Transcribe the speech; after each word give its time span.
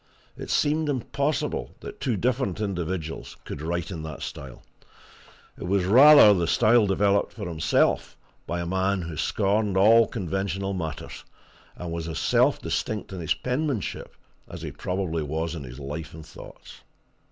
It 0.35 0.49
seemed 0.49 0.89
impossible 0.89 1.75
that 1.81 1.99
two 1.99 2.17
different 2.17 2.59
individuals 2.59 3.37
could 3.45 3.61
write 3.61 3.91
in 3.91 4.01
that 4.01 4.23
style; 4.23 4.63
it 5.59 5.65
was 5.65 5.85
rather 5.85 6.33
the 6.33 6.47
style 6.47 6.87
developed 6.87 7.33
for 7.33 7.47
himself 7.47 8.17
by 8.47 8.61
a 8.61 8.65
man 8.65 9.03
who 9.03 9.15
scorned 9.15 9.77
all 9.77 10.07
conventional 10.07 10.73
matters, 10.73 11.23
and 11.75 11.91
was 11.91 12.07
as 12.07 12.17
self 12.17 12.59
distinct 12.59 13.13
in 13.13 13.19
his 13.19 13.35
penmanship 13.35 14.15
as 14.49 14.63
he 14.63 14.71
probably 14.71 15.21
was 15.21 15.53
in 15.53 15.63
his 15.65 15.79
life 15.79 16.15
and 16.15 16.25
thoughts. 16.25 16.81